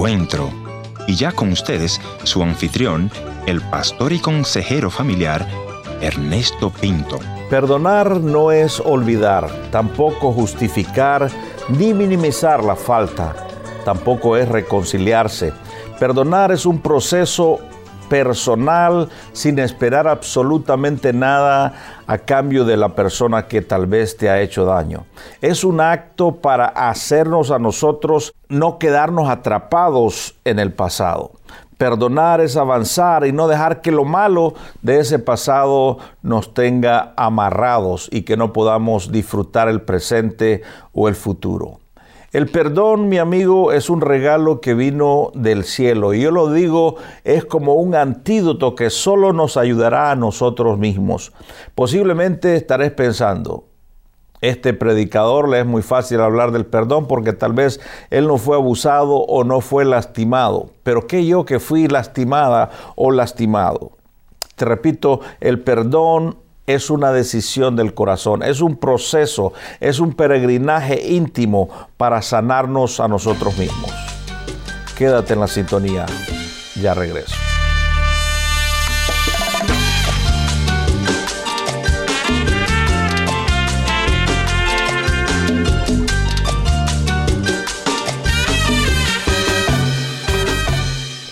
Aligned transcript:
encuentro. 0.00 0.50
Y 1.06 1.14
ya 1.14 1.30
con 1.30 1.52
ustedes, 1.52 2.00
su 2.22 2.42
anfitrión, 2.42 3.10
el 3.44 3.60
pastor 3.60 4.14
y 4.14 4.18
consejero 4.18 4.88
familiar, 4.88 5.46
Ernesto 6.00 6.70
Pinto. 6.70 7.18
Perdonar 7.50 8.18
no 8.18 8.50
es 8.50 8.80
olvidar, 8.80 9.50
tampoco 9.70 10.32
justificar 10.32 11.28
ni 11.68 11.92
minimizar 11.92 12.64
la 12.64 12.76
falta, 12.76 13.36
tampoco 13.84 14.38
es 14.38 14.48
reconciliarse. 14.48 15.52
Perdonar 15.98 16.50
es 16.50 16.64
un 16.64 16.78
proceso 16.78 17.58
personal 18.10 19.08
sin 19.32 19.58
esperar 19.58 20.06
absolutamente 20.06 21.14
nada 21.14 22.02
a 22.06 22.18
cambio 22.18 22.66
de 22.66 22.76
la 22.76 22.90
persona 22.90 23.46
que 23.46 23.62
tal 23.62 23.86
vez 23.86 24.18
te 24.18 24.28
ha 24.28 24.42
hecho 24.42 24.66
daño. 24.66 25.06
Es 25.40 25.64
un 25.64 25.80
acto 25.80 26.36
para 26.36 26.66
hacernos 26.66 27.50
a 27.50 27.58
nosotros 27.58 28.34
no 28.48 28.78
quedarnos 28.78 29.30
atrapados 29.30 30.34
en 30.44 30.58
el 30.58 30.72
pasado. 30.72 31.30
Perdonar 31.78 32.42
es 32.42 32.58
avanzar 32.58 33.26
y 33.26 33.32
no 33.32 33.48
dejar 33.48 33.80
que 33.80 33.90
lo 33.90 34.04
malo 34.04 34.52
de 34.82 35.00
ese 35.00 35.18
pasado 35.18 35.96
nos 36.20 36.52
tenga 36.52 37.14
amarrados 37.16 38.10
y 38.12 38.22
que 38.22 38.36
no 38.36 38.52
podamos 38.52 39.10
disfrutar 39.10 39.66
el 39.68 39.80
presente 39.80 40.62
o 40.92 41.08
el 41.08 41.14
futuro. 41.14 41.79
El 42.32 42.46
perdón, 42.46 43.08
mi 43.08 43.18
amigo, 43.18 43.72
es 43.72 43.90
un 43.90 44.00
regalo 44.00 44.60
que 44.60 44.74
vino 44.74 45.32
del 45.34 45.64
cielo 45.64 46.14
y 46.14 46.20
yo 46.20 46.30
lo 46.30 46.52
digo, 46.52 46.94
es 47.24 47.44
como 47.44 47.74
un 47.74 47.96
antídoto 47.96 48.76
que 48.76 48.88
solo 48.88 49.32
nos 49.32 49.56
ayudará 49.56 50.12
a 50.12 50.16
nosotros 50.16 50.78
mismos. 50.78 51.32
Posiblemente 51.74 52.54
estaréis 52.54 52.92
pensando, 52.92 53.64
este 54.40 54.74
predicador 54.74 55.48
le 55.48 55.58
es 55.58 55.66
muy 55.66 55.82
fácil 55.82 56.20
hablar 56.20 56.52
del 56.52 56.66
perdón 56.66 57.08
porque 57.08 57.32
tal 57.32 57.52
vez 57.52 57.80
él 58.10 58.28
no 58.28 58.38
fue 58.38 58.54
abusado 58.54 59.16
o 59.16 59.42
no 59.42 59.60
fue 59.60 59.84
lastimado. 59.84 60.70
Pero 60.84 61.08
¿qué 61.08 61.26
yo 61.26 61.44
que 61.44 61.58
fui 61.58 61.88
lastimada 61.88 62.70
o 62.94 63.10
lastimado? 63.10 63.90
Te 64.54 64.64
repito, 64.64 65.20
el 65.40 65.60
perdón 65.60 66.36
es 66.66 66.90
una 66.90 67.12
decisión 67.12 67.76
del 67.76 67.94
corazón, 67.94 68.42
es 68.42 68.60
un 68.60 68.76
proceso, 68.76 69.52
es 69.80 70.00
un 70.00 70.12
peregrinaje 70.12 71.12
íntimo 71.12 71.68
para 71.96 72.22
sanarnos 72.22 73.00
a 73.00 73.08
nosotros 73.08 73.56
mismos. 73.58 73.90
Quédate 74.96 75.32
en 75.34 75.40
la 75.40 75.48
sintonía, 75.48 76.06
ya 76.80 76.94
regreso. 76.94 77.34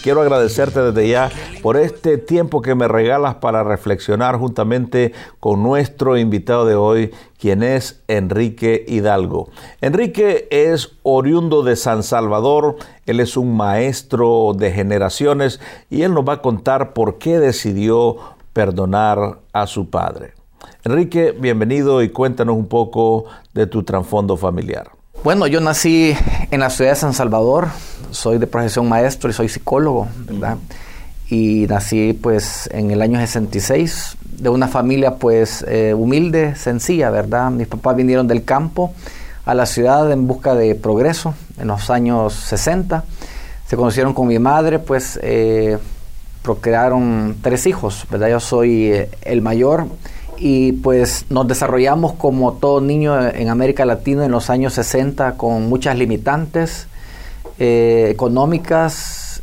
quiero 0.08 0.22
agradecerte 0.22 0.80
desde 0.80 1.06
ya 1.06 1.30
por 1.62 1.76
este 1.76 2.18
tiempo 2.18 2.62
que 2.62 2.74
me 2.74 2.88
regalas 2.88 3.36
para 3.36 3.64
reflexionar 3.64 4.36
juntamente 4.36 5.12
con 5.40 5.62
nuestro 5.62 6.16
invitado 6.16 6.66
de 6.66 6.74
hoy, 6.74 7.12
quien 7.38 7.62
es 7.62 8.00
Enrique 8.08 8.84
Hidalgo. 8.86 9.50
Enrique 9.80 10.48
es 10.50 10.92
oriundo 11.02 11.62
de 11.62 11.76
San 11.76 12.02
Salvador, 12.02 12.76
él 13.06 13.20
es 13.20 13.36
un 13.36 13.56
maestro 13.56 14.52
de 14.56 14.72
generaciones 14.72 15.60
y 15.90 16.02
él 16.02 16.14
nos 16.14 16.26
va 16.26 16.34
a 16.34 16.42
contar 16.42 16.92
por 16.92 17.18
qué 17.18 17.38
decidió 17.38 18.16
perdonar 18.52 19.38
a 19.52 19.66
su 19.66 19.90
padre. 19.90 20.32
Enrique, 20.84 21.32
bienvenido 21.38 22.02
y 22.02 22.08
cuéntanos 22.08 22.56
un 22.56 22.66
poco 22.66 23.26
de 23.52 23.66
tu 23.66 23.82
trasfondo 23.82 24.36
familiar. 24.36 24.90
Bueno, 25.24 25.48
yo 25.48 25.60
nací 25.60 26.16
en 26.50 26.60
la 26.60 26.70
ciudad 26.70 26.92
de 26.92 26.96
San 26.96 27.12
Salvador, 27.12 27.68
soy 28.12 28.38
de 28.38 28.46
profesión 28.46 28.88
maestro 28.88 29.28
y 29.28 29.32
soy 29.32 29.48
psicólogo, 29.48 30.06
¿verdad? 30.26 30.58
Y 31.30 31.66
nací 31.68 32.14
pues 32.14 32.68
en 32.72 32.90
el 32.90 33.02
año 33.02 33.18
66 33.18 34.16
de 34.38 34.48
una 34.48 34.68
familia 34.68 35.16
pues 35.16 35.64
eh, 35.68 35.94
humilde, 35.94 36.54
sencilla, 36.56 37.10
¿verdad? 37.10 37.50
Mis 37.50 37.66
papás 37.66 37.96
vinieron 37.96 38.26
del 38.28 38.44
campo 38.44 38.92
a 39.44 39.54
la 39.54 39.66
ciudad 39.66 40.10
en 40.12 40.26
busca 40.26 40.54
de 40.54 40.74
progreso 40.74 41.34
en 41.58 41.68
los 41.68 41.90
años 41.90 42.34
60. 42.34 43.04
Se 43.66 43.76
conocieron 43.76 44.14
con 44.14 44.28
mi 44.28 44.38
madre, 44.38 44.78
pues 44.78 45.18
eh, 45.22 45.78
procrearon 46.42 47.36
tres 47.42 47.66
hijos, 47.66 48.06
¿verdad? 48.10 48.28
Yo 48.28 48.40
soy 48.40 48.92
eh, 48.92 49.10
el 49.22 49.42
mayor 49.42 49.86
y 50.38 50.72
pues 50.72 51.26
nos 51.30 51.48
desarrollamos 51.48 52.12
como 52.12 52.54
todo 52.54 52.80
niño 52.80 53.28
en 53.28 53.48
América 53.48 53.84
Latina 53.84 54.24
en 54.24 54.30
los 54.30 54.50
años 54.50 54.74
60 54.74 55.36
con 55.36 55.68
muchas 55.68 55.98
limitantes 55.98 56.86
eh, 57.58 58.14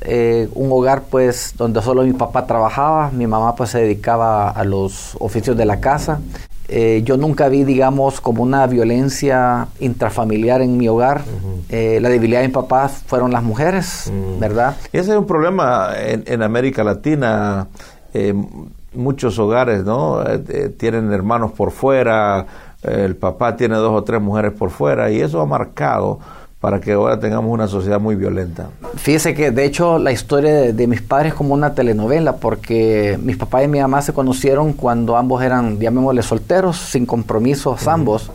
eh, 0.01 0.49
un 0.53 0.71
hogar 0.71 1.03
pues 1.09 1.53
donde 1.57 1.81
solo 1.81 2.03
mi 2.03 2.13
papá 2.13 2.45
trabajaba, 2.45 3.11
mi 3.11 3.27
mamá 3.27 3.55
pues 3.55 3.71
se 3.71 3.79
dedicaba 3.79 4.49
a 4.49 4.63
los 4.63 5.15
oficios 5.19 5.57
de 5.57 5.65
la 5.65 5.79
casa. 5.79 6.19
Eh, 6.67 7.03
yo 7.05 7.15
nunca 7.17 7.47
vi, 7.47 7.63
digamos, 7.63 8.21
como 8.21 8.41
una 8.41 8.65
violencia 8.65 9.67
intrafamiliar 9.79 10.61
en 10.61 10.77
mi 10.77 10.87
hogar. 10.87 11.21
la 11.69 12.09
debilidad 12.09 12.41
de 12.41 12.47
mi 12.47 12.53
papá 12.53 12.89
fueron 12.89 13.31
las 13.31 13.43
mujeres, 13.43 14.11
¿verdad? 14.39 14.75
Ese 14.91 15.11
es 15.11 15.17
un 15.17 15.27
problema 15.27 15.89
en, 15.97 16.23
en 16.25 16.41
América 16.41 16.83
Latina 16.83 17.67
muchos 18.95 19.37
hogares, 19.39 19.83
¿no? 19.83 20.23
Eh, 20.23 20.43
eh, 20.49 20.69
tienen 20.69 21.11
hermanos 21.11 21.51
por 21.51 21.71
fuera, 21.71 22.45
el 22.81 23.15
papá 23.15 23.55
tiene 23.55 23.75
dos 23.75 23.91
o 23.91 24.03
tres 24.03 24.21
mujeres 24.21 24.53
por 24.53 24.69
fuera 24.69 25.11
y 25.11 25.19
eso 25.21 25.41
ha 25.41 25.45
marcado 25.45 26.19
para 26.65 26.81
que 26.81 26.93
ahora 26.93 27.19
tengamos 27.19 27.51
una 27.51 27.67
sociedad 27.67 27.99
muy 27.99 28.15
violenta. 28.15 28.69
Fíjese 28.95 29.35
que 29.35 29.51
de 29.51 29.65
hecho 29.65 29.99
la 29.99 30.11
historia 30.11 30.73
de, 30.73 30.87
mis 30.87 30.99
padres 30.99 31.33
es 31.33 31.37
como 31.37 31.53
una 31.53 31.75
telenovela, 31.75 32.37
porque 32.37 33.19
mis 33.21 33.37
papás 33.37 33.65
y 33.65 33.67
mi 33.67 33.79
mamá 33.79 34.01
se 34.01 34.13
conocieron 34.13 34.73
cuando 34.73 35.15
ambos 35.15 35.43
eran, 35.43 35.77
llamémosle, 35.77 36.23
solteros, 36.23 36.77
sin 36.77 37.05
compromisos 37.05 37.87
ambos, 37.87 38.31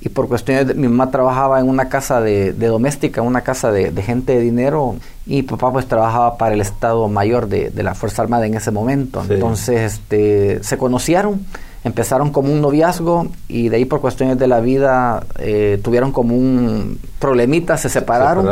y 0.00 0.08
por 0.08 0.28
cuestiones 0.28 0.66
de, 0.66 0.72
mi 0.72 0.88
mamá 0.88 1.10
trabajaba 1.10 1.60
en 1.60 1.68
una 1.68 1.90
casa 1.90 2.22
de, 2.22 2.54
doméstica, 2.54 3.20
una 3.20 3.42
casa 3.42 3.70
de, 3.70 3.92
gente 4.00 4.36
de 4.36 4.40
dinero, 4.40 4.96
y 5.26 5.42
papá 5.42 5.70
pues 5.70 5.86
trabajaba 5.86 6.38
para 6.38 6.54
el 6.54 6.62
Estado 6.62 7.06
Mayor 7.08 7.48
de, 7.48 7.70
la 7.82 7.94
Fuerza 7.94 8.22
Armada 8.22 8.46
en 8.46 8.54
ese 8.54 8.70
momento. 8.70 9.22
Entonces 9.28 9.92
este, 9.92 10.64
se 10.64 10.78
conocieron 10.78 11.44
empezaron 11.88 12.30
como 12.30 12.52
un 12.52 12.60
noviazgo 12.60 13.28
y 13.48 13.68
de 13.68 13.76
ahí 13.76 13.84
por 13.84 14.00
cuestiones 14.00 14.38
de 14.38 14.46
la 14.46 14.60
vida 14.60 15.24
eh, 15.38 15.80
tuvieron 15.82 16.12
como 16.12 16.36
un 16.36 17.00
problemita, 17.18 17.76
se 17.76 17.88
separaron, 17.88 18.46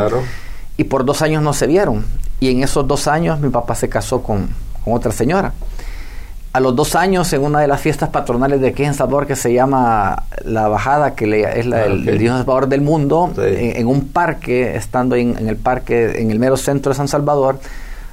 y 0.75 0.83
por 0.83 1.05
dos 1.05 1.21
años 1.21 1.41
no 1.41 1.53
se 1.53 1.67
vieron. 1.67 2.05
Y 2.39 2.51
en 2.51 2.63
esos 2.63 2.87
dos 2.87 3.07
años 3.07 3.39
mi 3.39 3.49
papá 3.49 3.75
se 3.75 3.89
casó 3.89 4.21
con, 4.21 4.49
otra 4.85 5.11
señora. 5.11 5.53
A 6.53 6.59
los 6.59 6.75
dos 6.75 6.95
años, 6.95 7.31
en 7.33 7.43
una 7.43 7.59
de 7.59 7.67
las 7.67 7.81
fiestas 7.81 8.09
patronales 8.09 8.61
de 8.61 8.69
aquí 8.69 8.83
en 8.83 8.93
Salvador, 8.93 9.27
que 9.27 9.35
se 9.35 9.53
llama 9.53 10.23
La 10.43 10.67
Bajada, 10.67 11.13
que 11.13 11.25
es 11.25 11.65
la, 11.65 11.77
ah, 11.77 11.85
el, 11.85 12.17
Dios 12.17 12.37
Salvador 12.37 12.67
del 12.67 12.81
mundo, 12.81 13.31
en, 13.37 13.85
un 13.85 14.07
parque, 14.07 14.75
estando 14.75 15.15
en, 15.15 15.37
en 15.37 15.49
el 15.49 15.57
parque, 15.57 16.19
en 16.19 16.31
el 16.31 16.39
mero 16.39 16.57
centro 16.57 16.91
de 16.91 16.97
San 16.97 17.07
Salvador, 17.07 17.59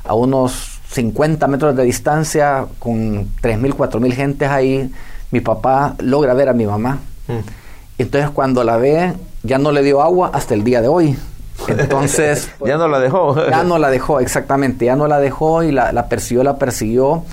a 0.05 0.15
unos 0.15 0.81
50 0.91 1.47
metros 1.49 1.77
de 1.77 1.85
distancia, 1.85 2.67
con 2.79 3.29
3.000, 3.43 3.75
4.000 3.75 4.13
gentes 4.13 4.49
ahí, 4.49 4.93
mi 5.35 5.41
papá 5.41 5.97
logra 5.99 6.33
ver 6.33 6.49
a 6.49 6.53
mi 6.53 6.65
mamá. 6.65 7.01
Mm. 7.27 7.41
Entonces 7.99 8.31
cuando 8.31 8.63
la 8.63 8.77
ve, 8.77 9.15
ya 9.43 9.59
no 9.59 9.73
le 9.73 9.83
dio 9.83 10.01
agua 10.01 10.31
hasta 10.33 10.55
el 10.55 10.63
día 10.63 10.81
de 10.81 10.87
hoy. 10.87 11.19
Entonces... 11.67 12.53
ya 12.65 12.77
no 12.77 12.87
la 12.87 13.01
dejó. 13.01 13.35
ya 13.51 13.65
no 13.65 13.79
la 13.79 13.91
dejó, 13.91 14.21
exactamente. 14.21 14.85
Ya 14.85 14.95
no 14.95 15.09
la 15.09 15.19
dejó 15.19 15.65
y 15.65 15.73
la, 15.73 16.07
persiguió, 16.09 16.45
la 16.45 16.57
persiguió 16.57 17.25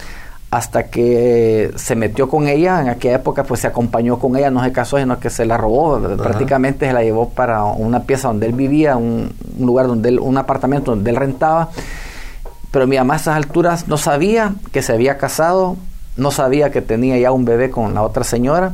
hasta 0.49 0.87
que 0.87 1.71
se 1.75 1.95
metió 1.95 2.27
con 2.27 2.47
ella. 2.47 2.81
En 2.81 2.89
aquella 2.89 3.17
época 3.17 3.43
pues 3.43 3.59
se 3.59 3.67
acompañó 3.67 4.17
con 4.17 4.35
ella, 4.35 4.49
no 4.49 4.63
se 4.63 4.71
casó, 4.71 4.97
sino 4.97 5.19
que 5.19 5.29
se 5.29 5.45
la 5.45 5.57
robó. 5.57 5.99
Prácticamente 6.17 6.87
se 6.87 6.93
la 6.93 7.03
llevó 7.03 7.29
para 7.29 7.65
una 7.65 8.01
pieza 8.01 8.29
donde 8.29 8.47
él 8.47 8.53
vivía, 8.53 8.97
un, 8.97 9.31
lugar 9.59 9.85
donde 9.85 10.09
él, 10.09 10.19
un 10.19 10.39
apartamento 10.39 10.89
donde 10.89 11.11
él 11.11 11.17
rentaba. 11.17 11.69
Pero 12.71 12.87
mi 12.87 12.97
mamá 12.97 13.13
a 13.13 13.17
esas 13.17 13.35
alturas 13.35 13.87
no 13.87 13.97
sabía 13.97 14.55
que 14.71 14.81
se 14.81 14.91
había 14.91 15.19
casado, 15.19 15.77
no 16.17 16.31
sabía 16.31 16.71
que 16.71 16.81
tenía 16.81 17.17
ya 17.17 17.31
un 17.31 17.45
bebé 17.45 17.69
con 17.69 17.93
la 17.93 18.03
otra 18.03 18.23
señora. 18.23 18.73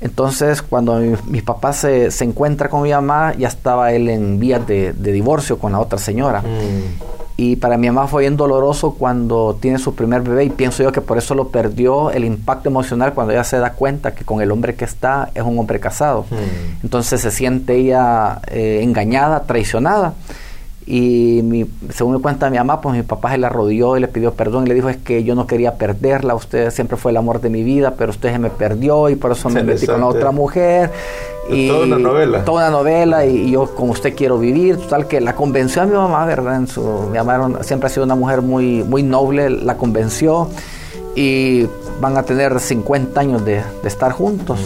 Entonces, 0.00 0.62
cuando 0.62 0.98
mi, 1.26 1.42
papá 1.42 1.74
se, 1.74 2.10
se, 2.10 2.24
encuentra 2.24 2.70
con 2.70 2.82
mi 2.82 2.90
mamá, 2.90 3.34
ya 3.36 3.48
estaba 3.48 3.92
él 3.92 4.08
en 4.08 4.40
vías 4.40 4.66
de, 4.66 4.92
divorcio 4.94 5.58
con 5.58 5.72
la 5.72 5.78
otra 5.78 5.98
señora. 5.98 6.40
Mm. 6.40 7.20
Y 7.36 7.56
para 7.56 7.76
mi 7.76 7.86
mamá 7.86 8.06
fue 8.06 8.22
bien 8.22 8.36
doloroso 8.36 8.94
cuando 8.98 9.56
tiene 9.60 9.78
su 9.78 9.94
primer 9.94 10.22
bebé 10.22 10.44
y 10.44 10.50
pienso 10.50 10.82
yo 10.82 10.92
que 10.92 11.00
por 11.00 11.16
eso 11.16 11.34
lo 11.34 11.48
perdió 11.48 12.10
el 12.10 12.24
impacto 12.24 12.68
emocional 12.68 13.14
cuando 13.14 13.32
ella 13.32 13.44
se 13.44 13.58
da 13.58 13.72
cuenta 13.72 14.14
que 14.14 14.24
con 14.24 14.42
el 14.42 14.50
hombre 14.50 14.74
que 14.74 14.84
está 14.84 15.30
es 15.34 15.42
un 15.42 15.58
hombre 15.58 15.80
casado. 15.80 16.26
Mm. 16.30 16.84
Entonces 16.84 17.20
se 17.20 17.30
siente 17.30 17.76
ella 17.76 18.40
eh, 18.48 18.80
engañada, 18.82 19.44
traicionada 19.44 20.14
Y 20.86 21.42
mi, 21.44 21.66
según 21.90 22.14
me 22.14 22.20
cuenta 22.20 22.48
mi 22.50 22.56
mamá, 22.56 22.80
pues 22.80 22.96
mi 22.96 23.02
papá 23.02 23.30
se 23.32 23.38
la 23.38 23.48
rodeó 23.48 23.96
y 23.96 24.00
le 24.00 24.08
pidió 24.08 24.32
perdón 24.32 24.64
y 24.64 24.68
le 24.70 24.74
dijo 24.74 24.88
es 24.88 24.96
que 24.96 25.22
yo 25.24 25.34
no 25.34 25.46
quería 25.46 25.74
perderla, 25.74 26.34
usted 26.34 26.70
siempre 26.70 26.96
fue 26.96 27.10
el 27.10 27.18
amor 27.18 27.40
de 27.40 27.50
mi 27.50 27.62
vida, 27.62 27.94
pero 27.96 28.10
usted 28.10 28.32
se 28.32 28.38
me 28.38 28.50
perdió 28.50 29.08
y 29.08 29.14
por 29.14 29.32
eso 29.32 29.50
me 29.50 29.62
metí 29.62 29.86
con 29.86 30.02
otra 30.02 30.30
mujer. 30.30 30.90
Y 31.48 31.68
toda 31.68 31.84
una 31.84 31.98
novela. 31.98 32.44
Toda 32.44 32.68
una 32.68 32.78
novela 32.78 33.26
y, 33.26 33.50
yo 33.50 33.74
con 33.74 33.90
usted 33.90 34.14
quiero 34.14 34.38
vivir, 34.38 34.78
total 34.78 35.06
que 35.06 35.20
la 35.20 35.34
convenció 35.34 35.82
a 35.82 35.86
mi 35.86 35.94
mamá, 35.94 36.24
¿verdad? 36.24 36.56
En 36.56 36.66
su, 36.66 36.82
mi 37.10 37.18
mamá 37.18 37.62
siempre 37.62 37.86
ha 37.88 37.90
sido 37.90 38.04
una 38.04 38.14
mujer 38.14 38.40
muy, 38.40 38.82
muy 38.82 39.02
noble, 39.02 39.50
la 39.50 39.76
convenció 39.76 40.48
y 41.14 41.66
van 42.00 42.16
a 42.16 42.22
tener 42.22 42.58
50 42.58 43.20
años 43.20 43.44
de, 43.44 43.62
de 43.82 43.88
estar 43.88 44.12
juntos. 44.12 44.60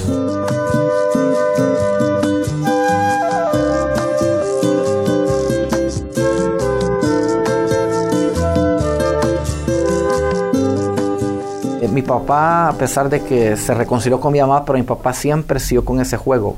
Papá, 12.05 12.69
a 12.69 12.73
pesar 12.75 13.09
de 13.09 13.23
que 13.23 13.56
se 13.56 13.75
reconcilió 13.75 14.21
con 14.21 14.33
mi 14.33 14.41
mamá, 14.41 14.65
pero 14.65 14.79
mi 14.79 14.85
papá 14.85 15.12
siempre 15.12 15.59
siguió 15.59 15.85
con 15.85 16.01
ese 16.01 16.17
juego. 16.17 16.56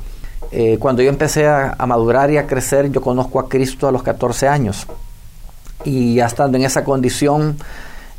Eh, 0.51 0.77
cuando 0.79 1.01
yo 1.01 1.09
empecé 1.09 1.47
a, 1.47 1.75
madurar 1.87 2.31
y 2.31 2.37
a 2.37 2.47
crecer, 2.47 2.91
yo 2.91 3.01
conozco 3.01 3.39
a 3.39 3.49
Cristo 3.49 3.87
a 3.87 3.91
los 3.91 4.03
14 4.03 4.47
años. 4.47 4.87
Y 5.83 6.15
ya 6.15 6.25
estando 6.25 6.57
en 6.57 6.63
esa 6.63 6.83
condición, 6.83 7.57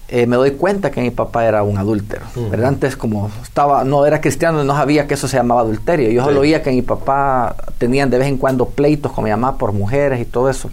eh, 0.09 0.27
me 0.27 0.37
doy 0.37 0.53
cuenta 0.53 0.91
que 0.91 1.01
mi 1.01 1.11
papá 1.11 1.47
era 1.47 1.63
un 1.63 1.79
adúltero. 1.79 2.27
Antes 2.65 2.97
como 2.97 3.31
estaba, 3.43 3.85
no 3.85 4.07
era 4.07 4.21
cristiano, 4.21 4.65
no 4.65 4.75
sabía 4.75 5.07
que 5.07 5.15
eso 5.15 5.29
se 5.29 5.37
llamaba 5.37 5.63
adulterio. 5.63 6.11
Yo 6.11 6.25
solo 6.25 6.41
oía 6.41 6.63
que 6.63 6.71
mi 6.71 6.83
papá 6.83 7.57
tenían 7.79 8.11
de 8.11 8.19
vez 8.19 8.29
en 8.29 8.39
cuando 8.39 8.67
pleitos 8.67 9.13
con 9.13 9.25
mi 9.25 9.31
mamá 9.31 9.59
por 9.59 9.73
mujeres 9.73 10.21
y 10.21 10.25
todo 10.25 10.49
eso. 10.49 10.71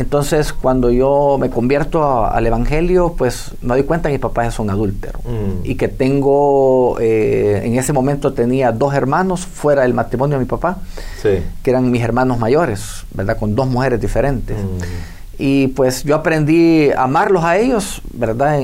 Entonces, 0.00 0.54
cuando 0.54 0.90
yo 0.90 1.36
me 1.38 1.50
convierto 1.50 2.24
al 2.24 2.46
Evangelio, 2.46 3.14
pues 3.18 3.50
me 3.60 3.74
doy 3.74 3.82
cuenta 3.82 4.08
que 4.08 4.14
mi 4.14 4.18
papá 4.18 4.46
es 4.46 4.58
un 4.58 4.70
adúltero 4.70 5.18
mm. 5.18 5.64
y 5.64 5.74
que 5.74 5.88
tengo, 5.88 6.98
eh, 6.98 7.60
en 7.64 7.78
ese 7.78 7.92
momento 7.92 8.32
tenía 8.32 8.72
dos 8.72 8.94
hermanos 8.94 9.44
fuera 9.44 9.82
del 9.82 9.92
matrimonio 9.92 10.38
de 10.38 10.44
mi 10.44 10.48
papá, 10.48 10.78
que 11.22 11.44
eran 11.70 11.90
mis 11.90 12.02
hermanos 12.02 12.38
mayores, 12.38 13.04
¿verdad? 13.12 13.36
Con 13.38 13.54
dos 13.54 13.68
mujeres 13.68 14.00
diferentes. 14.00 14.56
Mm. 14.56 15.19
Y 15.42 15.68
pues 15.68 16.04
yo 16.04 16.16
aprendí 16.16 16.90
a 16.90 17.04
amarlos 17.04 17.44
a 17.44 17.56
ellos, 17.56 18.02
¿verdad? 18.12 18.60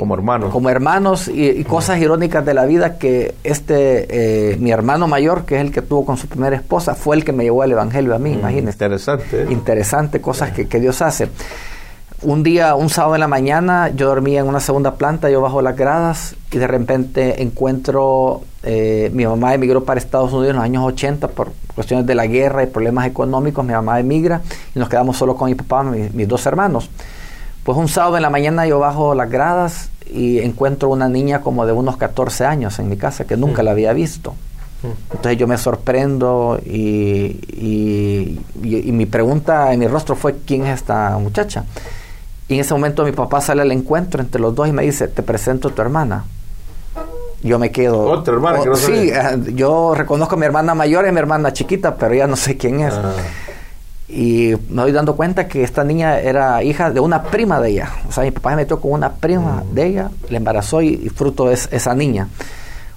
como 0.00 0.14
hermanos. 0.14 0.50
Como 0.50 0.68
hermanos 0.68 1.28
y, 1.28 1.62
cosas 1.62 2.00
irónicas 2.00 2.44
de 2.44 2.54
la 2.54 2.66
vida 2.66 2.98
que 2.98 3.36
este, 3.44 4.06
eh, 4.50 4.56
mi 4.56 4.72
hermano 4.72 5.06
mayor, 5.06 5.44
que 5.44 5.54
es 5.54 5.60
el 5.60 5.70
que 5.70 5.82
tuvo 5.82 6.04
con 6.04 6.16
su 6.16 6.26
primera 6.26 6.56
esposa, 6.56 6.96
fue 6.96 7.14
el 7.14 7.24
que 7.24 7.30
me 7.30 7.44
llevó 7.44 7.62
al 7.62 7.70
Evangelio 7.70 8.16
a 8.16 8.18
mí, 8.18 8.30
mm, 8.30 8.38
imagínense. 8.40 8.72
Interesante. 8.72 9.42
¿eh? 9.42 9.46
Interesante, 9.48 10.20
cosas 10.20 10.50
que, 10.50 10.66
que 10.66 10.80
Dios 10.80 11.00
hace. 11.02 11.28
Un 12.26 12.42
día, 12.42 12.74
un 12.74 12.90
sábado 12.90 13.14
en 13.14 13.20
la 13.20 13.28
mañana, 13.28 13.92
yo 13.94 14.08
dormía 14.08 14.40
en 14.40 14.48
una 14.48 14.58
segunda 14.58 14.96
planta, 14.96 15.30
yo 15.30 15.40
bajo 15.40 15.62
las 15.62 15.76
gradas 15.76 16.34
y 16.50 16.58
de 16.58 16.66
repente 16.66 17.40
encuentro, 17.40 18.40
eh, 18.64 19.12
mi 19.14 19.24
mamá 19.24 19.54
emigró 19.54 19.84
para 19.84 20.00
Estados 20.00 20.32
Unidos 20.32 20.50
en 20.50 20.56
los 20.56 20.64
años 20.64 20.82
80 20.86 21.28
por 21.28 21.52
cuestiones 21.76 22.04
de 22.04 22.16
la 22.16 22.26
guerra 22.26 22.64
y 22.64 22.66
problemas 22.66 23.06
económicos, 23.06 23.64
mi 23.64 23.74
mamá 23.74 24.00
emigra 24.00 24.40
y 24.74 24.78
nos 24.80 24.88
quedamos 24.88 25.16
solo 25.16 25.36
con 25.36 25.48
mi 25.48 25.54
papá, 25.54 25.84
mis 25.84 26.26
dos 26.26 26.44
hermanos. 26.46 26.90
Pues 27.62 27.78
un 27.78 27.86
sábado 27.86 28.16
en 28.16 28.22
la 28.22 28.30
mañana 28.30 28.66
yo 28.66 28.80
bajo 28.80 29.14
las 29.14 29.30
gradas 29.30 29.90
y 30.12 30.40
encuentro 30.40 30.88
una 30.88 31.08
niña 31.08 31.42
como 31.42 31.64
de 31.64 31.70
unos 31.70 31.96
14 31.96 32.44
años 32.44 32.80
en 32.80 32.88
mi 32.88 32.96
casa 32.96 33.24
que 33.24 33.36
nunca 33.36 33.62
mm. 33.62 33.64
la 33.66 33.70
había 33.70 33.92
visto. 33.92 34.32
Mm. 34.82 35.12
Entonces 35.12 35.38
yo 35.38 35.46
me 35.46 35.58
sorprendo 35.58 36.58
y, 36.66 37.38
y, 37.56 38.40
y, 38.64 38.90
mi 38.90 39.06
pregunta 39.06 39.72
en 39.72 39.78
mi 39.78 39.86
rostro 39.86 40.16
fue, 40.16 40.34
¿quién 40.44 40.66
es 40.66 40.74
esta 40.74 41.16
muchacha? 41.18 41.64
Y 42.48 42.54
en 42.54 42.60
ese 42.60 42.74
momento 42.74 43.04
mi 43.04 43.12
papá 43.12 43.40
sale 43.40 43.62
al 43.62 43.72
encuentro 43.72 44.20
entre 44.20 44.40
los 44.40 44.54
dos 44.54 44.68
y 44.68 44.72
me 44.72 44.82
dice, 44.82 45.08
te 45.08 45.22
presento 45.22 45.68
a 45.68 45.70
tu 45.72 45.82
hermana. 45.82 46.24
Yo 47.42 47.58
me 47.58 47.70
quedo... 47.70 48.02
¿Otra 48.02 48.34
hermana? 48.34 48.60
que 48.60 48.68
no 48.68 48.76
sí, 48.76 49.10
eh, 49.10 49.38
yo 49.54 49.94
reconozco 49.94 50.36
a 50.36 50.38
mi 50.38 50.46
hermana 50.46 50.74
mayor 50.74 51.04
y 51.04 51.08
a 51.08 51.12
mi 51.12 51.18
hermana 51.18 51.52
chiquita, 51.52 51.96
pero 51.96 52.14
ya 52.14 52.26
no 52.26 52.36
sé 52.36 52.56
quién 52.56 52.80
es. 52.80 52.94
Ah. 52.94 53.12
Y 54.08 54.54
me 54.70 54.82
doy 54.82 54.92
dando 54.92 55.16
cuenta 55.16 55.48
que 55.48 55.64
esta 55.64 55.82
niña 55.82 56.20
era 56.20 56.62
hija 56.62 56.90
de 56.90 57.00
una 57.00 57.24
prima 57.24 57.60
de 57.60 57.70
ella. 57.70 57.90
O 58.08 58.12
sea, 58.12 58.22
mi 58.22 58.30
papá 58.30 58.50
se 58.50 58.56
metió 58.56 58.80
con 58.80 58.92
una 58.92 59.12
prima 59.12 59.64
mm. 59.64 59.74
de 59.74 59.86
ella, 59.86 60.10
le 60.28 60.36
embarazó 60.36 60.80
y, 60.80 61.08
fruto 61.08 61.50
es 61.50 61.68
esa 61.72 61.94
niña. 61.94 62.28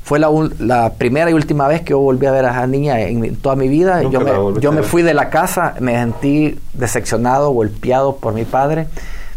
Fue 0.03 0.19
la, 0.19 0.29
la, 0.59 0.93
primera 0.93 1.29
y 1.29 1.33
última 1.33 1.67
vez 1.67 1.81
que 1.81 1.91
yo 1.91 1.99
volví 1.99 2.25
a 2.25 2.31
ver 2.31 2.45
a 2.45 2.51
esa 2.51 2.67
niña 2.67 2.99
en, 3.01 3.35
toda 3.37 3.55
mi 3.55 3.67
vida. 3.67 4.03
yo 4.03 4.21
me, 4.21 4.61
yo 4.61 4.71
me 4.71 4.83
fui 4.83 5.01
de 5.01 5.13
la 5.13 5.29
casa, 5.29 5.75
me 5.79 5.93
sentí 5.93 6.57
decepcionado, 6.73 7.51
golpeado 7.51 8.15
por 8.15 8.33
mi 8.33 8.45
padre 8.45 8.87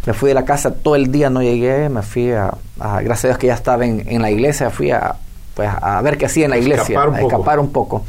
me 0.06 0.12
fui 0.12 0.28
de 0.28 0.34
la 0.34 0.44
casa 0.44 0.72
todo 0.72 0.96
el 0.96 1.12
día, 1.12 1.30
no 1.30 1.42
llegué, 1.42 1.88
me 1.88 2.02
fui 2.02 2.32
a, 2.32 2.52
gracias 2.76 3.24
a 3.24 3.28
Dios 3.28 3.38
que 3.38 3.46
ya 3.48 3.54
estaba 3.54 3.84
en, 3.86 4.22
la 4.22 4.30
iglesia, 4.30 4.70
fui 4.70 4.90
a, 4.90 5.14
pues, 5.54 5.70
a 5.80 6.00
ver 6.02 6.18
qué 6.18 6.26
hacía 6.26 6.46
en 6.46 6.50
la 6.50 6.58
iglesia, 6.58 7.00
a 7.00 7.20
escapar 7.20 7.60
un 7.60 7.70
poco. 7.70 8.04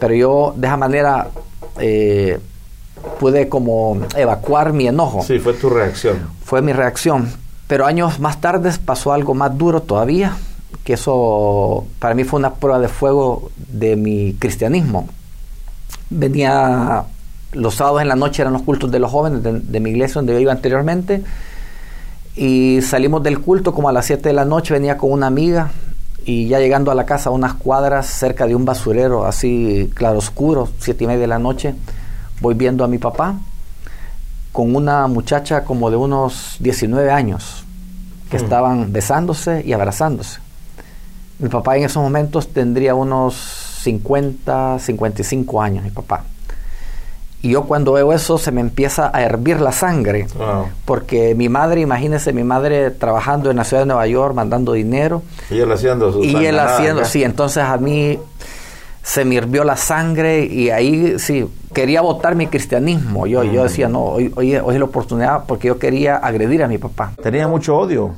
Pero 0.00 0.14
yo 0.14 0.54
de 0.56 0.66
esa 0.66 0.76
manera 0.76 1.28
eh, 1.78 2.38
pude 3.20 3.48
como 3.48 3.98
evacuar 4.16 4.72
mi 4.72 4.86
enojo. 4.86 5.22
Sí, 5.22 5.38
fue 5.38 5.52
tu 5.54 5.68
reacción. 5.68 6.28
Fue 6.44 6.62
mi 6.62 6.72
reacción. 6.72 7.30
Pero 7.66 7.86
años 7.86 8.20
más 8.20 8.40
tarde 8.40 8.70
pasó 8.84 9.12
algo 9.12 9.34
más 9.34 9.56
duro 9.56 9.82
todavía, 9.82 10.36
que 10.82 10.94
eso 10.94 11.86
para 11.98 12.14
mí 12.14 12.24
fue 12.24 12.38
una 12.38 12.54
prueba 12.54 12.78
de 12.78 12.88
fuego 12.88 13.50
de 13.56 13.96
mi 13.96 14.34
cristianismo. 14.34 15.08
Venía 16.10 17.04
los 17.54 17.76
sábados 17.76 18.02
en 18.02 18.08
la 18.08 18.16
noche 18.16 18.42
eran 18.42 18.52
los 18.52 18.62
cultos 18.62 18.90
de 18.90 18.98
los 18.98 19.10
jóvenes 19.10 19.42
de, 19.42 19.80
mi 19.80 19.90
iglesia 19.90 20.16
donde 20.16 20.34
yo 20.34 20.38
iba 20.38 20.52
anteriormente. 20.52 21.22
Y 22.36 22.80
salimos 22.82 23.22
del 23.22 23.38
culto 23.40 23.72
como 23.72 23.88
a 23.88 23.92
las 23.92 24.06
7 24.06 24.28
de 24.28 24.32
la 24.32 24.44
noche, 24.44 24.74
venía 24.74 24.98
con 24.98 25.12
una 25.12 25.28
amiga 25.28 25.70
y 26.24 26.48
ya 26.48 26.58
llegando 26.58 26.90
a 26.90 26.94
la 26.94 27.06
casa 27.06 27.30
unas 27.30 27.54
cuadras 27.54 28.06
cerca 28.06 28.46
de 28.46 28.54
un 28.54 28.64
basurero 28.64 29.26
así 29.26 29.90
claro 29.94 30.18
oscuro, 30.18 30.68
siete 30.78 31.04
y 31.04 31.06
media 31.06 31.20
de 31.20 31.26
la 31.26 31.38
noche, 31.38 31.74
voy 32.40 32.54
viendo 32.54 32.82
a 32.82 32.88
mi 32.88 32.98
papá 32.98 33.36
con 34.52 34.74
una 34.74 35.06
muchacha 35.06 35.64
como 35.64 35.90
de 35.90 35.96
unos 35.96 36.56
19 36.60 37.10
años 37.10 37.64
que 38.30 38.38
mm. 38.38 38.42
estaban 38.42 38.92
besándose 38.92 39.62
y 39.64 39.72
abrazándose. 39.72 40.40
Mi 41.38 41.48
papá 41.48 41.76
en 41.76 41.84
esos 41.84 42.02
momentos 42.02 42.48
tendría 42.48 42.94
unos 42.94 43.34
50, 43.82 44.78
55 44.78 45.60
años, 45.60 45.84
mi 45.84 45.90
papá. 45.90 46.24
Y 47.44 47.50
yo 47.50 47.64
cuando 47.64 47.92
veo 47.92 48.14
eso 48.14 48.38
se 48.38 48.52
me 48.52 48.62
empieza 48.62 49.10
a 49.12 49.20
hervir 49.20 49.60
la 49.60 49.70
sangre. 49.70 50.26
Porque 50.86 51.34
mi 51.34 51.50
madre, 51.50 51.82
imagínese, 51.82 52.32
mi 52.32 52.42
madre 52.42 52.90
trabajando 52.90 53.50
en 53.50 53.58
la 53.58 53.64
ciudad 53.64 53.82
de 53.82 53.86
Nueva 53.86 54.06
York, 54.06 54.34
mandando 54.34 54.72
dinero. 54.72 55.20
Y 55.50 55.58
él 55.58 55.70
haciendo 55.70 56.10
su 56.10 56.24
Y 56.24 56.34
él 56.46 56.58
haciendo, 56.58 57.04
sí. 57.04 57.22
Entonces 57.22 57.62
a 57.62 57.76
mí 57.76 58.18
se 59.02 59.26
me 59.26 59.34
hirvió 59.34 59.62
la 59.62 59.76
sangre 59.76 60.46
y 60.46 60.70
ahí 60.70 61.18
sí, 61.18 61.46
quería 61.74 62.00
votar 62.00 62.34
mi 62.34 62.46
cristianismo. 62.46 63.26
Yo, 63.26 63.44
yo 63.44 63.64
decía, 63.64 63.90
no, 63.90 64.04
hoy, 64.04 64.32
hoy, 64.34 64.56
hoy 64.56 64.74
es 64.74 64.78
la 64.78 64.86
oportunidad 64.86 65.44
porque 65.46 65.68
yo 65.68 65.78
quería 65.78 66.16
agredir 66.16 66.62
a 66.62 66.68
mi 66.68 66.78
papá. 66.78 67.12
Tenía 67.22 67.46
mucho 67.46 67.76
odio 67.76 68.14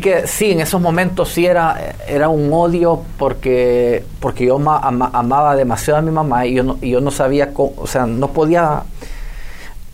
que 0.00 0.26
sí, 0.26 0.52
en 0.52 0.60
esos 0.60 0.80
momentos 0.80 1.30
sí 1.30 1.46
era, 1.46 1.96
era 2.06 2.28
un 2.28 2.52
odio 2.52 3.02
porque, 3.18 4.04
porque 4.20 4.46
yo 4.46 4.56
amaba 4.56 5.56
demasiado 5.56 5.98
a 5.98 6.02
mi 6.02 6.10
mamá 6.10 6.46
y 6.46 6.54
yo 6.54 6.62
no, 6.62 6.80
yo 6.80 7.00
no 7.00 7.10
sabía, 7.10 7.52
cómo, 7.52 7.72
o 7.76 7.86
sea, 7.86 8.06
no 8.06 8.28
podía, 8.28 8.84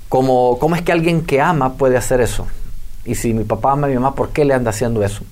como, 0.08 0.58
¿cómo 0.58 0.76
es 0.76 0.82
que 0.82 0.92
alguien 0.92 1.24
que 1.24 1.40
ama 1.40 1.74
puede 1.74 1.96
hacer 1.96 2.20
eso? 2.20 2.46
Y 3.04 3.14
si 3.14 3.32
mi 3.34 3.44
papá 3.44 3.72
ama 3.72 3.86
a 3.86 3.90
mi 3.90 3.94
mamá, 3.94 4.14
¿por 4.14 4.30
qué 4.30 4.44
le 4.44 4.54
anda 4.54 4.70
haciendo 4.70 5.02
eso? 5.02 5.24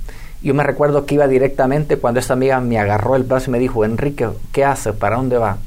Yo 0.42 0.54
me 0.54 0.62
recuerdo 0.62 1.06
que 1.06 1.14
iba 1.16 1.28
directamente 1.28 1.96
cuando 1.96 2.20
esta 2.20 2.32
amiga 2.34 2.60
me 2.60 2.78
agarró 2.78 3.16
el 3.16 3.24
brazo 3.24 3.50
y 3.50 3.52
me 3.52 3.58
dijo, 3.58 3.84
Enrique, 3.84 4.28
¿qué 4.52 4.64
hace? 4.64 4.92
¿Para 4.92 5.16
dónde 5.16 5.38
va? 5.38 5.58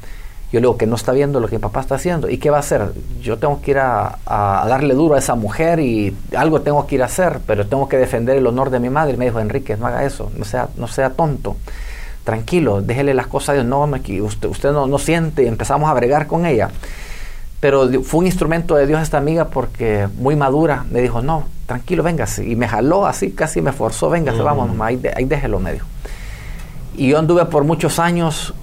Yo 0.51 0.59
le 0.59 0.61
digo 0.61 0.77
que 0.77 0.87
no 0.87 0.95
está 0.95 1.11
viendo 1.11 1.39
lo 1.39 1.47
que 1.47 1.57
mi 1.57 1.61
papá 1.61 1.81
está 1.81 1.95
haciendo. 1.95 2.27
¿Y 2.27 2.39
qué 2.39 2.49
va 2.49 2.57
a 2.57 2.61
hacer? 2.61 2.91
Yo 3.21 3.37
tengo 3.37 3.61
que 3.61 3.71
ir 3.71 3.77
a, 3.77 4.17
darle 4.25 4.95
duro 4.95 5.13
a 5.13 5.19
esa 5.19 5.35
mujer 5.35 5.79
y 5.79 6.15
algo 6.35 6.61
tengo 6.61 6.87
que 6.87 6.95
ir 6.95 7.03
a 7.03 7.05
hacer, 7.05 7.39
pero 7.45 7.67
tengo 7.67 7.87
que 7.87 7.97
defender 7.97 8.35
el 8.37 8.47
honor 8.47 8.71
de 8.71 8.79
mi 8.79 8.89
madre. 8.89 9.13
Y 9.13 9.17
me 9.17 9.25
dijo, 9.25 9.39
Enrique, 9.39 9.77
no 9.77 9.85
haga 9.85 10.03
eso, 10.03 10.31
no 10.35 10.45
sea, 10.45 10.69
no 10.75 10.87
sea 10.87 11.11
tonto. 11.11 11.55
Tranquilo, 12.23 12.81
déjele 12.81 13.13
las 13.13 13.27
cosas 13.27 13.49
a 13.49 13.53
Dios. 13.53 13.65
No, 13.65 13.83
usted, 13.83 14.49
usted 14.49 14.71
no, 14.71 14.87
no 14.87 14.97
siente. 14.97 15.43
Y 15.43 15.47
empezamos 15.47 15.87
a 15.87 15.93
bregar 15.93 16.25
con 16.25 16.47
ella. 16.47 16.69
Pero 17.59 17.87
fue 18.01 18.21
un 18.21 18.25
instrumento 18.25 18.75
de 18.75 18.87
Dios 18.87 19.01
esta 19.01 19.17
amiga 19.17 19.49
porque 19.49 20.07
muy 20.17 20.35
madura 20.35 20.85
me 20.89 21.01
dijo, 21.01 21.21
no, 21.21 21.43
tranquilo, 21.67 22.01
véngase. 22.01 22.47
Y 22.47 22.55
me 22.55 22.67
jaló 22.67 23.05
así, 23.05 23.31
casi 23.31 23.61
me 23.61 23.71
forzó, 23.71 24.09
véngase, 24.09 24.41
vamos, 24.41 24.69
ahí, 24.79 24.99
ahí 25.15 25.25
déjelo, 25.25 25.59
me 25.59 25.73
dijo. 25.73 25.85
Y 26.95 27.09
yo 27.09 27.19
anduve 27.19 27.45
por 27.45 27.65
muchos 27.65 27.99
años 27.99 28.53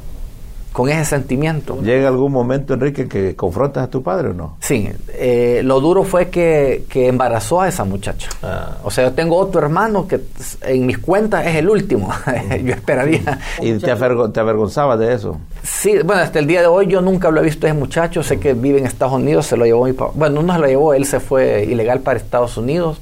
con 0.77 0.91
ese 0.91 1.07
sentimiento. 1.07 1.81
¿Llega 1.81 2.09
algún 2.09 2.31
momento, 2.31 2.75
Enrique, 2.75 3.09
que 3.09 3.35
confrontas 3.35 3.85
a 3.85 3.89
tu 3.89 4.03
padre 4.03 4.29
o 4.29 4.35
no? 4.35 4.59
Sí, 4.61 4.87
eh, 5.15 5.63
lo 5.65 5.81
duro 5.81 6.05
fue 6.05 6.29
que, 6.29 6.85
que, 6.87 7.09
embarazó 7.09 7.63
a 7.63 7.69
esa 7.69 7.85
muchacha. 7.85 8.29
Ah. 8.43 8.77
O 8.85 8.91
sea, 8.91 9.05
yo 9.05 9.13
tengo 9.15 9.39
otro 9.39 9.63
hermano 9.63 10.07
que 10.07 10.21
en 10.61 10.85
mis 10.85 10.99
cuentas 10.99 11.47
es 11.47 11.57
el 11.57 11.71
último, 11.71 12.11
yo 12.63 12.75
esperaría. 12.75 13.39
¿Y 13.63 13.73
te, 13.79 13.87
te 13.87 14.41
avergonzabas 14.41 14.99
de 14.99 15.15
eso? 15.15 15.41
Sí, 15.63 15.95
bueno, 16.05 16.21
hasta 16.21 16.41
el 16.41 16.47
día 16.47 16.61
de 16.61 16.67
hoy 16.67 16.89
yo 16.89 17.01
nunca 17.01 17.31
lo 17.31 17.41
he 17.41 17.45
visto 17.45 17.67
a 17.67 17.71
ese 17.71 17.79
muchacho, 17.79 18.23
sé 18.23 18.39
que 18.39 18.53
vive 18.53 18.79
en 18.79 18.85
Estados 18.85 19.15
Unidos, 19.15 19.47
se 19.47 19.57
lo 19.57 19.65
llevó 19.65 19.87
mi 19.87 19.95
papá. 19.95 20.13
Bueno, 20.15 20.43
no 20.43 20.53
se 20.53 20.59
lo 20.59 20.67
llevó, 20.67 20.93
él 20.93 21.07
se 21.07 21.21
fue 21.21 21.65
ilegal 21.65 22.01
para 22.01 22.19
Estados 22.19 22.59
Unidos, 22.59 23.01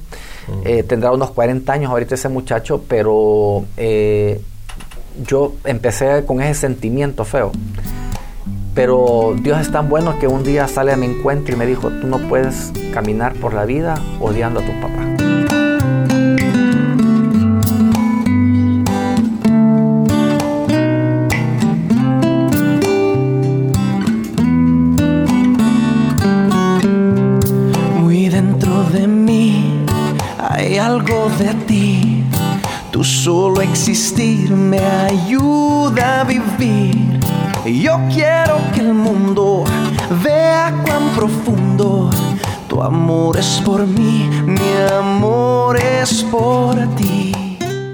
eh, 0.63 0.83
tendrá 0.83 1.11
unos 1.11 1.31
40 1.31 1.73
años 1.73 1.91
ahorita 1.91 2.15
ese 2.15 2.29
muchacho, 2.29 2.81
pero... 2.87 3.65
Eh, 3.75 4.39
yo 5.23 5.53
empecé 5.63 6.25
con 6.25 6.41
ese 6.41 6.61
sentimiento 6.61 7.25
feo. 7.25 7.51
Pero 8.73 9.35
Dios 9.41 9.61
es 9.61 9.71
tan 9.71 9.87
bueno 9.87 10.19
que 10.19 10.27
un 10.27 10.43
día 10.43 10.67
sale 10.67 10.91
a 10.91 10.97
mi 10.97 11.05
encuentro 11.05 11.55
y 11.55 11.57
me 11.57 11.65
dijo, 11.65 11.89
tú 11.89 12.07
no 12.07 12.19
puedes 12.27 12.73
caminar 12.93 13.33
por 13.35 13.53
la 13.53 13.65
vida 13.65 13.95
odiando 14.19 14.59
a 14.59 14.63
tu 14.63 14.71
papá. 14.81 15.24
Existir 33.87 34.49
me 34.49 34.79
ayuda 34.79 36.21
a 36.21 36.23
vivir. 36.23 37.19
Yo 37.63 37.99
quiero 38.11 38.57
que 38.73 38.79
el 38.79 38.95
mundo 38.95 39.63
vea 40.23 40.73
cuán 40.83 41.09
profundo 41.15 42.09
tu 42.67 42.81
amor 42.81 43.37
es 43.37 43.61
por 43.63 43.85
mí, 43.85 44.27
mi 44.43 44.91
amor 44.91 45.77
es 45.77 46.23
por 46.23 46.75
ti. 46.95 47.31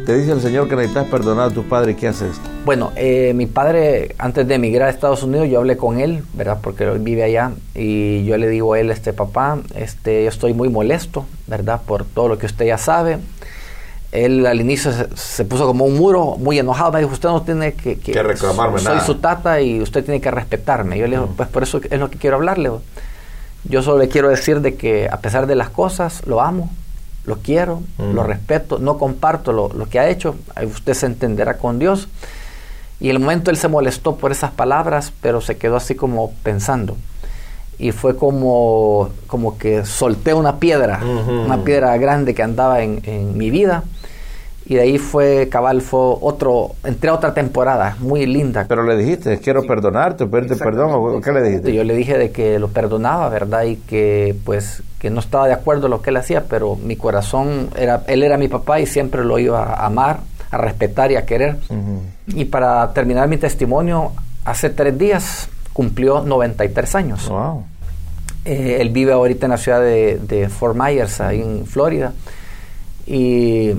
Te 0.05 0.17
dice 0.17 0.31
el 0.31 0.39
Señor 0.39 0.69
que 0.69 0.77
necesitas 0.77 1.07
perdonar 1.07 1.49
a 1.49 1.53
tu 1.53 1.63
padre, 1.63 1.97
¿qué 1.97 2.07
haces? 2.07 2.39
Bueno, 2.63 2.93
eh, 2.95 3.33
mi 3.35 3.47
padre, 3.47 4.15
antes 4.17 4.47
de 4.47 4.55
emigrar 4.55 4.87
a 4.87 4.91
Estados 4.91 5.23
Unidos, 5.23 5.49
yo 5.49 5.59
hablé 5.59 5.75
con 5.75 5.99
él, 5.99 6.23
¿verdad? 6.33 6.59
Porque 6.63 6.85
él 6.85 6.99
vive 6.99 7.23
allá, 7.23 7.51
y 7.75 8.23
yo 8.23 8.37
le 8.37 8.47
digo 8.47 8.73
a 8.73 8.79
él, 8.79 8.91
este 8.91 9.11
papá, 9.11 9.59
este, 9.75 10.23
yo 10.23 10.29
estoy 10.29 10.53
muy 10.53 10.69
molesto, 10.69 11.25
¿verdad? 11.47 11.81
Por 11.85 12.05
todo 12.05 12.29
lo 12.29 12.37
que 12.37 12.45
usted 12.45 12.65
ya 12.65 12.77
sabe 12.77 13.19
él 14.11 14.45
al 14.45 14.59
inicio 14.59 14.91
se, 15.15 15.45
puso 15.45 15.65
como 15.65 15.85
un 15.85 15.97
muro, 15.97 16.35
muy 16.37 16.59
enojado. 16.59 16.91
Me 16.91 16.99
dijo, 16.99 17.11
usted 17.11 17.29
no 17.29 17.41
tiene 17.43 17.73
que, 17.73 17.97
que, 17.97 18.21
reclamarme 18.21 18.79
soy 18.79 18.99
su 19.01 19.15
tata 19.15 19.61
y 19.61 19.79
usted 19.81 20.03
tiene 20.03 20.19
que 20.19 20.29
respetarme. 20.29 20.97
Yo 20.97 21.07
le 21.07 21.17
dije, 21.17 21.29
pues 21.35 21.47
por 21.47 21.63
eso 21.63 21.79
es 21.89 21.99
lo 21.99 22.09
que 22.09 22.17
quiero 22.17 22.35
hablarle. 22.35 22.71
Yo 23.63 23.81
solo 23.81 23.99
le 23.99 24.09
quiero 24.09 24.29
decir 24.29 24.61
de 24.61 24.75
que 24.75 25.07
a 25.09 25.17
pesar 25.19 25.47
de 25.47 25.55
las 25.55 25.69
cosas, 25.69 26.25
lo 26.25 26.41
amo, 26.41 26.69
lo 27.25 27.37
quiero, 27.37 27.83
lo 27.99 28.23
respeto, 28.23 28.79
no 28.79 28.97
comparto 28.97 29.53
lo, 29.53 29.69
lo, 29.69 29.87
que 29.87 29.99
ha 29.99 30.09
hecho. 30.09 30.35
Usted 30.61 30.93
se 30.93 31.05
entenderá 31.05 31.57
con 31.57 31.79
Dios. 31.79 32.09
Y 32.99 33.09
en 33.09 33.15
el 33.15 33.19
momento 33.19 33.49
él 33.49 33.57
se 33.57 33.67
molestó 33.67 34.17
por 34.17 34.31
esas 34.31 34.51
palabras, 34.51 35.13
pero 35.21 35.39
se 35.39 35.57
quedó 35.57 35.77
así 35.77 35.95
como 35.95 36.33
pensando. 36.43 36.97
Y 37.79 37.93
fue 37.93 38.15
como, 38.15 39.09
como 39.25 39.57
que 39.57 39.85
solté 39.85 40.33
una 40.33 40.57
piedra, 40.57 40.99
una 41.03 41.63
piedra 41.63 41.97
grande 41.97 42.35
que 42.35 42.43
andaba 42.43 42.83
en, 42.83 43.01
en 43.05 43.37
mi 43.37 43.49
vida 43.49 43.85
y 44.71 44.75
de 44.75 44.81
ahí 44.83 44.97
fue, 44.99 45.49
cabal, 45.49 45.81
fue 45.81 45.99
otro, 46.21 46.75
entré 46.85 47.09
a 47.09 47.15
otra 47.15 47.33
temporada, 47.33 47.97
muy 47.99 48.25
linda. 48.25 48.67
Pero 48.69 48.83
le 48.83 48.95
dijiste, 48.95 49.37
quiero 49.39 49.63
perdonarte, 49.63 50.25
pedirte 50.27 50.55
perdón, 50.55 50.91
¿o 50.93 51.19
qué 51.19 51.33
le 51.33 51.43
dijiste? 51.43 51.73
Yo 51.73 51.83
le 51.83 51.93
dije 51.93 52.17
de 52.17 52.31
que 52.31 52.57
lo 52.57 52.69
perdonaba, 52.69 53.27
¿verdad? 53.27 53.63
Y 53.63 53.75
que 53.75 54.33
pues 54.45 54.81
que 54.97 55.09
no 55.09 55.19
estaba 55.19 55.47
de 55.47 55.53
acuerdo 55.53 55.87
en 55.87 55.91
lo 55.91 56.01
que 56.01 56.11
él 56.11 56.15
hacía, 56.15 56.45
pero 56.45 56.77
mi 56.77 56.95
corazón, 56.95 57.67
era 57.75 58.03
él 58.07 58.23
era 58.23 58.37
mi 58.37 58.47
papá 58.47 58.79
y 58.79 58.85
siempre 58.85 59.25
lo 59.25 59.39
iba 59.39 59.61
a 59.61 59.87
amar, 59.87 60.21
a 60.51 60.57
respetar 60.57 61.11
y 61.11 61.17
a 61.17 61.25
querer. 61.25 61.57
Y 62.27 62.45
para 62.45 62.93
terminar 62.93 63.27
mi 63.27 63.35
testimonio, 63.35 64.13
hace 64.45 64.69
tres 64.69 64.97
días 64.97 65.49
cumplió 65.73 66.21
93 66.21 66.95
años. 66.95 67.27
Wow. 67.27 67.65
Eh, 68.45 68.77
él 68.79 68.89
vive 68.91 69.11
ahorita 69.11 69.47
en 69.47 69.51
la 69.51 69.57
ciudad 69.57 69.81
de, 69.81 70.17
de 70.17 70.47
Fort 70.47 70.77
Myers, 70.77 71.19
ahí 71.19 71.41
en 71.41 71.65
Florida. 71.65 72.13
Y 73.05 73.73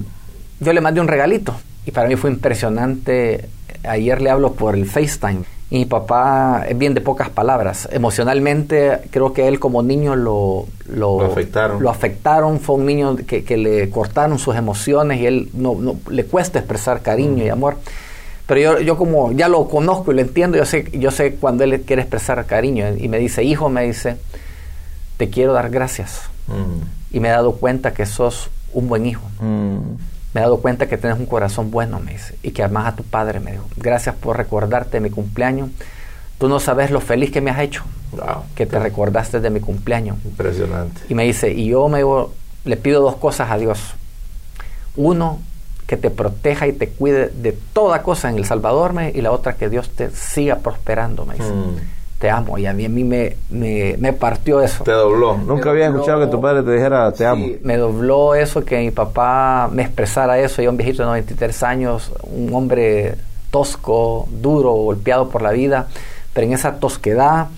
yo 0.62 0.72
le 0.72 0.80
mandé 0.80 1.00
un 1.00 1.08
regalito 1.08 1.54
y 1.84 1.90
para 1.90 2.08
mí 2.08 2.16
fue 2.16 2.30
impresionante. 2.30 3.48
Ayer 3.84 4.22
le 4.22 4.30
hablo 4.30 4.52
por 4.52 4.74
el 4.74 4.86
FaceTime 4.86 5.42
y 5.70 5.78
mi 5.78 5.84
papá 5.86 6.64
es 6.68 6.78
bien 6.78 6.94
de 6.94 7.00
pocas 7.00 7.30
palabras. 7.30 7.88
Emocionalmente 7.90 9.00
creo 9.10 9.32
que 9.32 9.48
él 9.48 9.58
como 9.58 9.82
niño 9.82 10.14
lo, 10.14 10.66
lo, 10.86 11.24
afectaron. 11.24 11.82
Lo 11.82 11.90
afectaron. 11.90 12.60
Fue 12.60 12.76
un 12.76 12.86
niño 12.86 13.16
que, 13.16 13.42
que, 13.42 13.56
le 13.56 13.90
cortaron 13.90 14.38
sus 14.38 14.54
emociones 14.54 15.20
y 15.20 15.26
él 15.26 15.48
no, 15.54 15.74
no 15.74 15.96
le 16.10 16.26
cuesta 16.26 16.58
expresar 16.58 17.02
cariño 17.02 17.44
y 17.44 17.48
mm. 17.48 17.52
amor. 17.52 17.76
Pero 18.46 18.60
yo, 18.60 18.80
yo 18.80 18.96
como 18.96 19.32
ya 19.32 19.48
lo 19.48 19.66
conozco 19.68 20.12
y 20.12 20.16
lo 20.16 20.20
entiendo, 20.20 20.58
yo 20.58 20.66
sé, 20.66 20.90
yo 20.92 21.10
sé 21.10 21.36
cuando 21.36 21.64
él 21.64 21.80
quiere 21.82 22.02
expresar 22.02 22.44
cariño 22.44 22.94
y 22.96 23.08
me 23.08 23.18
dice, 23.18 23.42
hijo, 23.42 23.68
me 23.68 23.84
dice, 23.84 24.16
te 25.16 25.30
quiero 25.30 25.54
dar 25.54 25.70
gracias. 25.70 26.22
Mm. 26.46 27.16
Y 27.16 27.20
me 27.20 27.28
he 27.28 27.32
dado 27.32 27.52
cuenta 27.52 27.94
que 27.94 28.06
sos 28.06 28.50
un 28.72 28.88
buen 28.88 29.06
hijo. 29.06 29.22
Mm 29.40 30.11
me 30.34 30.40
he 30.40 30.42
dado 30.42 30.58
cuenta 30.58 30.88
que 30.88 30.96
tienes 30.96 31.18
un 31.18 31.26
corazón 31.26 31.70
bueno, 31.70 32.00
me 32.00 32.12
dice, 32.12 32.36
y 32.42 32.52
que 32.52 32.62
amas 32.62 32.86
a 32.86 32.96
tu 32.96 33.04
padre, 33.04 33.40
me 33.40 33.52
dijo. 33.52 33.68
Gracias 33.76 34.14
por 34.14 34.36
recordarte 34.36 34.92
de 34.92 35.00
mi 35.00 35.10
cumpleaños. 35.10 35.70
Tú 36.38 36.48
no 36.48 36.58
sabes 36.58 36.90
lo 36.90 37.00
feliz 37.00 37.30
que 37.30 37.40
me 37.40 37.50
has 37.50 37.60
hecho, 37.60 37.84
que 38.54 38.66
te 38.66 38.78
recordaste 38.78 39.40
de 39.40 39.50
mi 39.50 39.60
cumpleaños. 39.60 40.16
Impresionante. 40.24 41.02
Y 41.08 41.14
me 41.14 41.24
dice, 41.24 41.52
y 41.52 41.66
yo 41.66 41.88
me 41.88 42.02
le 42.64 42.76
pido 42.76 43.02
dos 43.02 43.16
cosas 43.16 43.50
a 43.50 43.58
Dios. 43.58 43.94
Uno, 44.96 45.40
que 45.86 45.96
te 45.96 46.10
proteja 46.10 46.66
y 46.66 46.72
te 46.72 46.88
cuide 46.88 47.28
de 47.28 47.52
toda 47.72 48.02
cosa 48.02 48.30
en 48.30 48.36
El 48.36 48.44
Salvador, 48.44 48.92
me, 48.92 49.10
y 49.10 49.20
la 49.20 49.30
otra, 49.30 49.56
que 49.56 49.68
Dios 49.68 49.90
te 49.90 50.10
siga 50.10 50.56
prosperando, 50.56 51.26
me 51.26 51.34
dice. 51.34 51.50
Mm 51.50 51.76
te 52.22 52.30
amo. 52.30 52.56
Y 52.56 52.66
a 52.66 52.72
mí, 52.72 52.84
a 52.84 52.88
mí 52.88 53.02
me, 53.02 53.34
me, 53.50 54.12
partió 54.12 54.60
eso. 54.60 54.84
Te 54.84 54.92
dobló. 54.92 55.36
Nunca 55.36 55.70
había 55.70 55.88
escuchado 55.88 56.20
que 56.20 56.28
tu 56.28 56.40
padre 56.40 56.62
te 56.62 56.70
dijera 56.70 57.10
te 57.10 57.26
amo. 57.26 57.46
Me 57.64 57.76
dobló 57.76 58.36
eso, 58.36 58.64
que 58.64 58.78
mi 58.78 58.92
papá 58.92 59.68
me 59.72 59.82
expresara 59.82 60.38
eso. 60.38 60.62
Yo, 60.62 60.70
un 60.70 60.76
viejito 60.76 61.02
de 61.02 61.06
93 61.06 61.62
años, 61.64 62.12
un 62.22 62.54
hombre 62.54 63.16
tosco, 63.50 64.28
duro, 64.30 64.70
golpeado 64.70 65.30
por 65.30 65.42
la 65.42 65.50
vida, 65.50 65.88
pero 66.32 66.46
en 66.46 66.52
esa 66.52 66.76
tosquedad, 66.76 67.48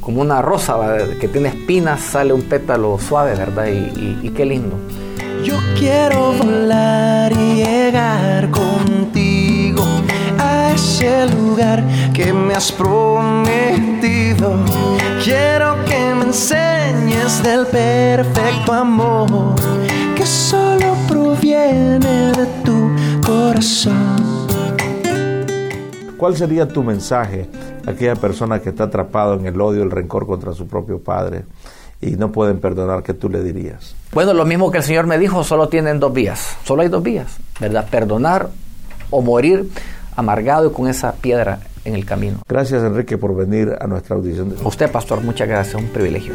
como 0.00 0.20
una 0.20 0.40
rosa 0.40 0.78
que 1.20 1.26
tiene 1.26 1.48
espinas, 1.48 2.00
sale 2.00 2.32
un 2.32 2.42
pétalo 2.42 3.00
suave, 3.00 3.34
¿verdad? 3.34 3.66
Y, 3.66 4.20
y 4.22 4.30
qué 4.30 4.46
lindo. 4.46 4.76
Yo 5.42 5.56
quiero 5.76 6.32
volar 6.34 7.32
y 7.32 7.56
llegar 7.56 8.48
contigo 8.52 9.84
a 10.38 10.70
ese 10.72 11.26
lugar 11.26 11.82
que 12.12 12.32
me 12.32 12.54
has 12.54 12.70
prometido. 12.70 14.01
Del 17.42 17.66
perfecto 17.66 18.72
amor 18.72 19.54
que 20.16 20.24
solo 20.24 20.94
proviene 21.08 22.32
de 22.32 22.46
tu 22.64 22.90
corazón. 23.26 24.46
¿Cuál 26.16 26.36
sería 26.36 26.68
tu 26.68 26.84
mensaje 26.84 27.48
a 27.84 27.90
aquella 27.90 28.14
persona 28.14 28.60
que 28.60 28.68
está 28.68 28.84
atrapado 28.84 29.34
en 29.34 29.46
el 29.46 29.60
odio, 29.60 29.82
el 29.82 29.90
rencor 29.90 30.26
contra 30.26 30.52
su 30.52 30.68
propio 30.68 31.00
padre 31.00 31.44
y 32.00 32.12
no 32.12 32.30
pueden 32.30 32.60
perdonar? 32.60 33.02
¿Qué 33.02 33.12
tú 33.12 33.28
le 33.28 33.42
dirías? 33.42 33.96
Bueno, 34.12 34.32
lo 34.34 34.44
mismo 34.44 34.70
que 34.70 34.78
el 34.78 34.84
Señor 34.84 35.08
me 35.08 35.18
dijo, 35.18 35.42
solo 35.42 35.68
tienen 35.68 35.98
dos 35.98 36.12
vías, 36.12 36.56
solo 36.64 36.82
hay 36.82 36.88
dos 36.88 37.02
vías, 37.02 37.38
¿verdad? 37.58 37.88
Perdonar 37.90 38.50
o 39.10 39.20
morir 39.20 39.68
amargado 40.14 40.68
y 40.68 40.72
con 40.72 40.86
esa 40.86 41.12
piedra 41.12 41.58
en 41.84 41.94
el 41.94 42.04
camino. 42.04 42.38
Gracias 42.48 42.84
Enrique 42.84 43.18
por 43.18 43.34
venir 43.34 43.76
a 43.80 43.86
nuestra 43.88 44.14
audición. 44.14 44.54
A 44.62 44.68
usted, 44.68 44.92
pastor, 44.92 45.22
muchas 45.22 45.48
gracias, 45.48 45.74
un 45.74 45.88
privilegio. 45.88 46.34